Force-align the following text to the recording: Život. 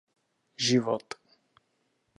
Život. 0.67 1.05